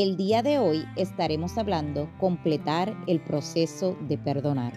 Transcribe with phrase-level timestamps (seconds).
[0.00, 4.72] el día de hoy estaremos hablando completar el proceso de perdonar.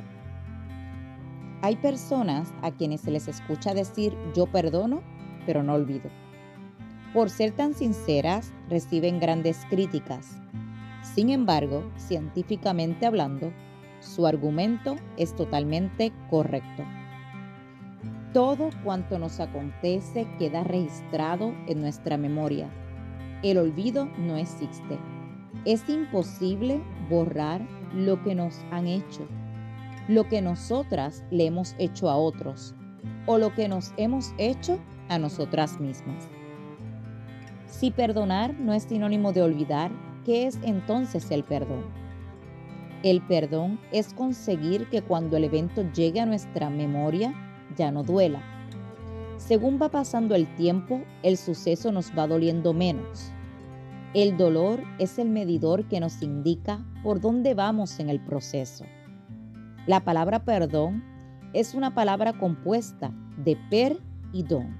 [1.62, 5.02] Hay personas a quienes se les escucha decir yo perdono,
[5.46, 6.10] pero no olvido.
[7.14, 10.36] Por ser tan sinceras, reciben grandes críticas.
[11.02, 13.54] Sin embargo, científicamente hablando,
[14.02, 16.84] su argumento es totalmente correcto.
[18.34, 22.70] Todo cuanto nos acontece queda registrado en nuestra memoria
[23.52, 24.98] el olvido no existe.
[25.66, 26.82] Es imposible
[27.12, 27.62] borrar
[27.94, 29.28] lo que nos han hecho,
[30.08, 32.74] lo que nosotras le hemos hecho a otros
[33.28, 34.80] o lo que nos hemos hecho
[35.10, 36.28] a nosotras mismas.
[37.68, 39.92] Si perdonar no es sinónimo de olvidar,
[40.26, 41.86] ¿qué es entonces el perdón?
[43.04, 47.36] El perdón es conseguir que cuando el evento llegue a nuestra memoria
[47.78, 48.42] ya no duela.
[49.38, 53.35] Según va pasando el tiempo, el suceso nos va doliendo menos
[54.16, 58.86] el dolor es el medidor que nos indica por dónde vamos en el proceso.
[59.88, 61.04] La palabra perdón
[61.52, 63.14] es una palabra compuesta
[63.44, 64.00] de per
[64.32, 64.80] y don.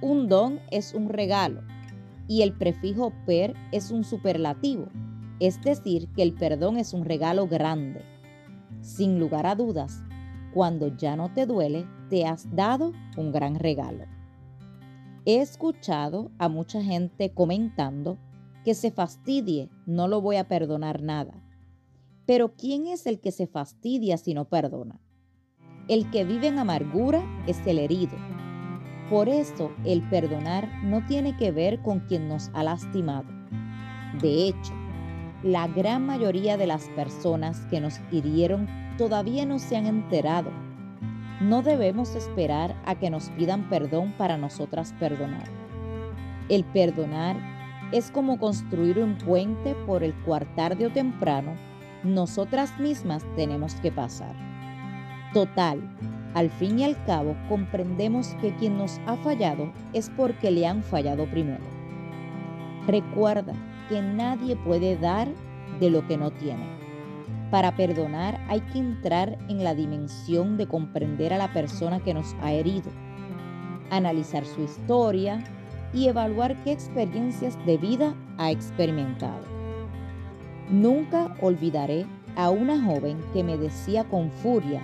[0.00, 1.60] Un don es un regalo
[2.28, 4.86] y el prefijo per es un superlativo,
[5.38, 8.06] es decir, que el perdón es un regalo grande.
[8.80, 10.02] Sin lugar a dudas,
[10.54, 14.06] cuando ya no te duele, te has dado un gran regalo.
[15.26, 18.16] He escuchado a mucha gente comentando
[18.66, 21.40] que se fastidie, no lo voy a perdonar nada.
[22.26, 24.98] Pero ¿quién es el que se fastidia si no perdona?
[25.86, 28.16] El que vive en amargura es el herido.
[29.08, 33.28] Por eso el perdonar no tiene que ver con quien nos ha lastimado.
[34.20, 34.72] De hecho,
[35.44, 38.66] la gran mayoría de las personas que nos hirieron
[38.98, 40.50] todavía no se han enterado.
[41.40, 45.48] No debemos esperar a que nos pidan perdón para nosotras perdonar.
[46.48, 47.55] El perdonar
[47.92, 51.54] es como construir un puente por el cual tarde o temprano
[52.02, 54.34] nosotras mismas tenemos que pasar.
[55.32, 55.80] Total,
[56.34, 60.82] al fin y al cabo comprendemos que quien nos ha fallado es porque le han
[60.82, 61.64] fallado primero.
[62.86, 63.54] Recuerda
[63.88, 65.28] que nadie puede dar
[65.80, 66.76] de lo que no tiene.
[67.50, 72.34] Para perdonar hay que entrar en la dimensión de comprender a la persona que nos
[72.40, 72.90] ha herido,
[73.90, 75.42] analizar su historia,
[75.92, 79.42] y evaluar qué experiencias de vida ha experimentado.
[80.68, 84.82] Nunca olvidaré a una joven que me decía con furia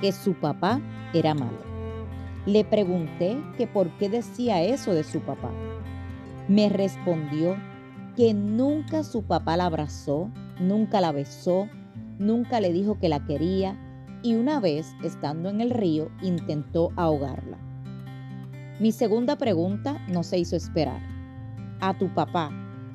[0.00, 0.80] que su papá
[1.12, 1.58] era malo.
[2.46, 5.50] Le pregunté que por qué decía eso de su papá.
[6.48, 7.56] Me respondió
[8.16, 11.68] que nunca su papá la abrazó, nunca la besó,
[12.18, 13.78] nunca le dijo que la quería
[14.22, 17.58] y una vez, estando en el río, intentó ahogarla.
[18.80, 21.00] Mi segunda pregunta no se hizo esperar.
[21.80, 22.50] ¿A tu papá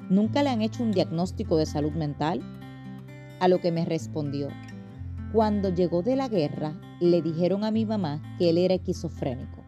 [0.09, 2.41] nunca le han hecho un diagnóstico de salud mental?
[3.39, 4.49] A lo que me respondió,
[5.31, 9.63] cuando llegó de la guerra, le dijeron a mi mamá que él era esquizofrénico.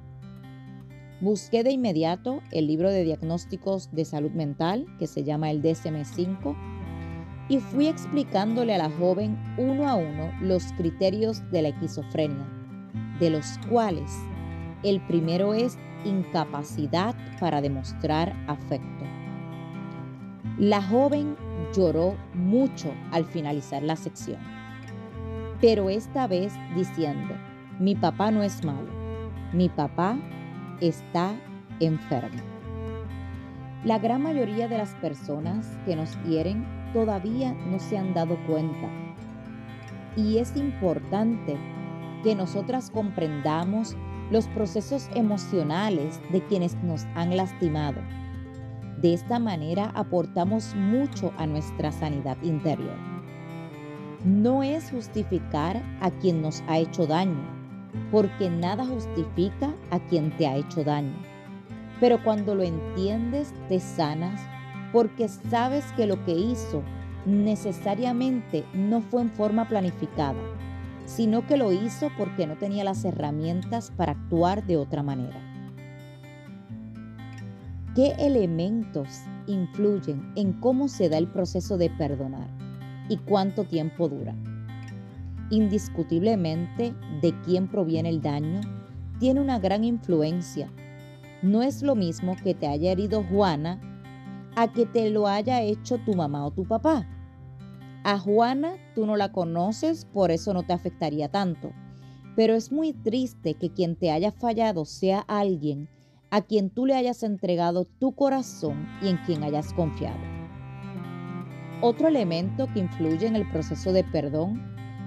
[1.22, 6.57] Busqué de inmediato el libro de diagnósticos de salud mental, que se llama el DSM-5,
[7.47, 12.47] y fui explicándole a la joven uno a uno los criterios de la esquizofrenia,
[13.22, 14.11] de los cuales
[14.83, 19.06] el primero es incapacidad para demostrar afecto.
[20.57, 21.35] La joven
[21.73, 24.40] lloró mucho al finalizar la sección,
[25.59, 27.34] pero esta vez diciendo,
[27.79, 28.90] mi papá no es malo,
[29.53, 30.17] mi papá
[30.81, 31.34] está
[31.79, 32.41] enfermo.
[33.84, 38.87] La gran mayoría de las personas que nos hieren todavía no se han dado cuenta.
[40.16, 41.58] Y es importante
[42.23, 43.96] que nosotras comprendamos
[44.31, 48.01] los procesos emocionales de quienes nos han lastimado.
[49.01, 52.95] De esta manera aportamos mucho a nuestra sanidad interior.
[54.23, 57.43] No es justificar a quien nos ha hecho daño,
[58.11, 61.16] porque nada justifica a quien te ha hecho daño.
[61.99, 64.41] Pero cuando lo entiendes, te sanas
[64.93, 66.83] porque sabes que lo que hizo
[67.25, 70.39] necesariamente no fue en forma planificada,
[71.16, 75.40] sino que lo hizo porque no tenía las herramientas para actuar de otra manera.
[77.96, 82.61] ¿Qué elementos influyen en cómo se da el proceso de perdonar?
[83.11, 84.34] y cuánto tiempo dura.
[85.49, 88.61] Indiscutiblemente, de quién proviene el daño
[89.19, 90.72] tiene una gran influencia.
[91.41, 93.81] No es lo mismo que te haya herido Juana
[94.55, 97.05] a que te lo haya hecho tu mamá o tu papá.
[98.03, 101.72] A Juana tú no la conoces, por eso no te afectaría tanto.
[102.36, 105.88] Pero es muy triste que quien te haya fallado sea alguien
[106.32, 110.20] a quien tú le hayas entregado tu corazón y en quien hayas confiado.
[111.82, 114.62] Otro elemento que influye en el proceso de perdón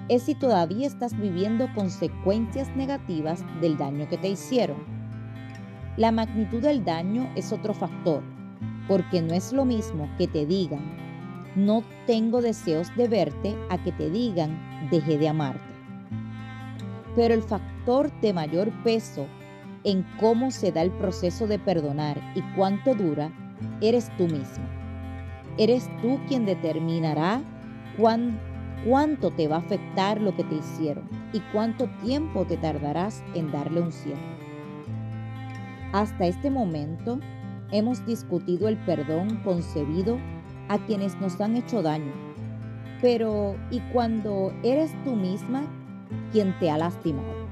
[0.07, 4.77] es si todavía estás viviendo consecuencias negativas del daño que te hicieron.
[5.97, 8.21] La magnitud del daño es otro factor,
[8.87, 11.04] porque no es lo mismo que te digan,
[11.55, 15.63] no tengo deseos de verte, a que te digan, dejé de amarte.
[17.15, 19.25] Pero el factor de mayor peso
[19.83, 23.31] en cómo se da el proceso de perdonar y cuánto dura,
[23.81, 24.65] eres tú mismo.
[25.57, 27.41] Eres tú quien determinará
[27.97, 33.51] cuánto te va a afectar lo que te hicieron y cuánto tiempo te tardarás en
[33.51, 34.35] darle un cierre.
[35.93, 37.19] Hasta este momento
[37.71, 40.17] hemos discutido el perdón concebido
[40.67, 42.13] a quienes nos han hecho daño.
[43.01, 45.63] Pero, ¿y cuando eres tú misma
[46.31, 47.45] quien te ha lastimado?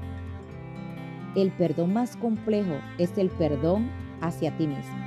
[1.36, 3.90] El perdón más complejo es el perdón
[4.20, 5.04] hacia ti misma.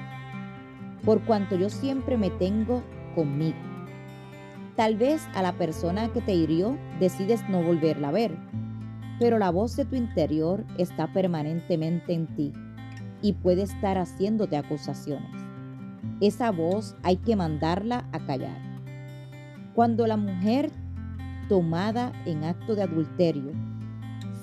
[1.04, 2.83] Por cuanto yo siempre me tengo
[3.15, 3.57] conmigo.
[4.75, 8.38] Tal vez a la persona que te hirió decides no volverla a ver,
[9.19, 12.53] pero la voz de tu interior está permanentemente en ti
[13.21, 15.46] y puede estar haciéndote acusaciones.
[16.21, 18.59] Esa voz hay que mandarla a callar.
[19.75, 20.71] Cuando la mujer
[21.48, 23.51] tomada en acto de adulterio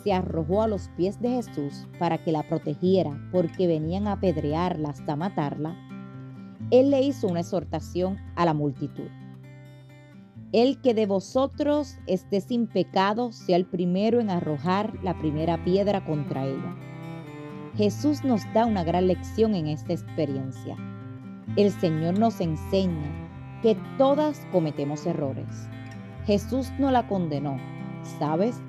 [0.02, 4.90] se arrojó a los pies de Jesús para que la protegiera porque venían a apedrearla
[4.90, 5.76] hasta matarla,
[6.70, 9.08] él le hizo una exhortación a la multitud.
[10.52, 16.04] El que de vosotros esté sin pecado sea el primero en arrojar la primera piedra
[16.04, 16.76] contra ella.
[17.76, 20.76] Jesús nos da una gran lección en esta experiencia.
[21.56, 23.10] El Señor nos enseña
[23.62, 25.68] que todas cometemos errores.
[26.26, 27.58] Jesús no la condenó,
[28.18, 28.60] ¿sabes?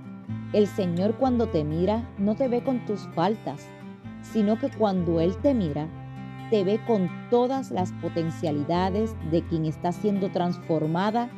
[0.54, 3.68] El Señor cuando te mira no te ve con tus faltas,
[4.22, 5.88] sino que cuando Él te mira,
[6.52, 11.30] te ve con todas las potencialidades de quien está siendo transformada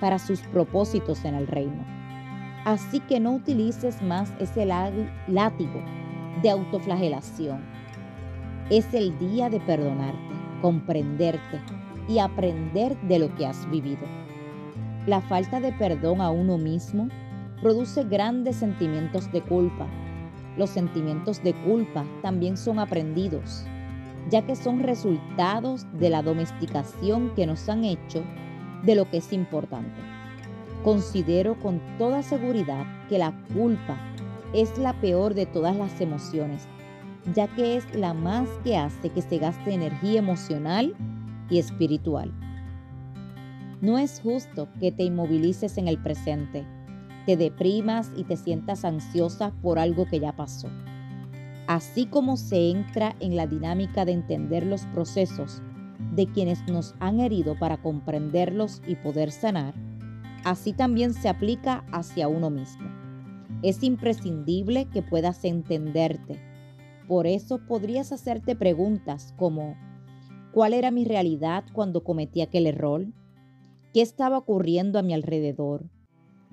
[0.00, 1.84] para sus propósitos en el reino.
[2.64, 5.84] Así que no utilices más ese látigo
[6.42, 7.64] de autoflagelación.
[8.70, 11.60] Es el día de perdonarte comprenderte
[12.08, 14.06] y aprender de lo que has vivido.
[15.06, 17.08] La falta de perdón a uno mismo
[17.62, 19.86] produce grandes sentimientos de culpa.
[20.56, 23.64] Los sentimientos de culpa también son aprendidos,
[24.30, 28.24] ya que son resultados de la domesticación que nos han hecho
[28.84, 30.00] de lo que es importante.
[30.82, 33.96] Considero con toda seguridad que la culpa
[34.52, 36.68] es la peor de todas las emociones
[37.34, 40.94] ya que es la más que hace que se gaste energía emocional
[41.50, 42.32] y espiritual.
[43.80, 46.64] No es justo que te inmovilices en el presente,
[47.26, 50.68] te deprimas y te sientas ansiosa por algo que ya pasó.
[51.66, 55.62] Así como se entra en la dinámica de entender los procesos
[56.14, 59.74] de quienes nos han herido para comprenderlos y poder sanar,
[60.44, 62.88] así también se aplica hacia uno mismo.
[63.62, 66.40] Es imprescindible que puedas entenderte,
[67.06, 69.76] por eso podrías hacerte preguntas como,
[70.52, 73.06] ¿cuál era mi realidad cuando cometí aquel error?
[73.92, 75.88] ¿Qué estaba ocurriendo a mi alrededor?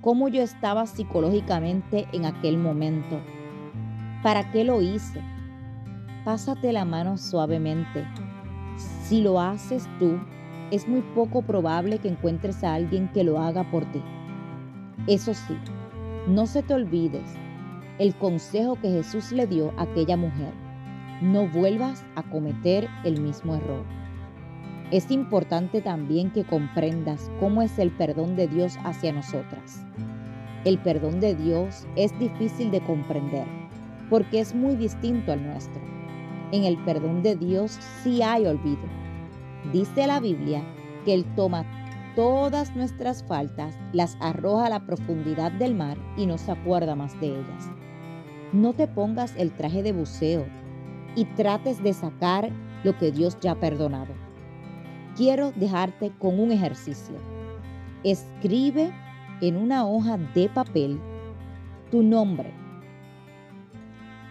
[0.02, 3.22] ¿Cómo yo estaba psicológicamente en aquel momento?
[4.22, 5.22] ¿Para qué lo hice?
[6.26, 8.06] Pásate la mano suavemente.
[9.04, 10.20] Si lo haces tú,
[10.72, 14.02] es muy poco probable que encuentres a alguien que lo haga por ti.
[15.08, 15.58] Eso sí,
[16.28, 17.43] no se te olvides
[18.00, 20.54] el consejo que Jesús le dio a aquella mujer.
[21.22, 23.84] No vuelvas a cometer el mismo error.
[24.92, 29.86] Es importante también que comprendas cómo es el perdón de Dios hacia nosotras.
[30.66, 33.48] El perdón de Dios es difícil de comprender
[34.10, 35.82] porque es muy distinto al nuestro.
[36.52, 38.84] En el perdón de Dios sí hay olvido.
[39.72, 40.64] Dice la Biblia
[41.04, 41.66] que Él toma
[42.16, 47.20] todas nuestras faltas, las arroja a la profundidad del mar y no se acuerda más
[47.20, 47.72] de ellas.
[48.54, 50.46] No te pongas el traje de buceo
[51.16, 52.52] y trates de sacar
[52.84, 54.14] lo que Dios ya ha perdonado.
[55.16, 57.16] Quiero dejarte con un ejercicio.
[58.04, 58.92] Escribe
[59.42, 61.00] en una hoja de papel
[61.90, 62.54] tu nombre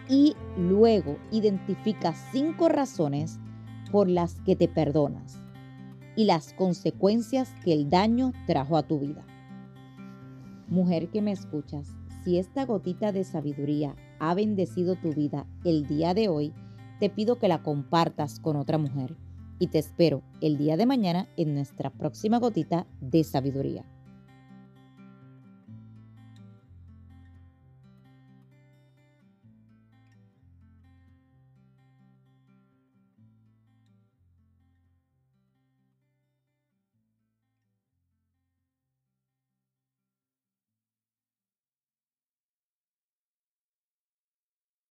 [0.07, 3.41] y luego identifica cinco razones
[3.91, 5.37] por las que te perdonas
[6.15, 9.25] y las consecuencias que el daño trajo a tu vida.
[10.69, 11.89] Mujer que me escuchas,
[12.23, 13.95] si esta gotita de sabiduría
[14.29, 16.53] ha bendecido tu vida el día de hoy,
[16.99, 19.17] te pido que la compartas con otra mujer
[19.59, 23.85] y te espero el día de mañana en nuestra próxima gotita de sabiduría.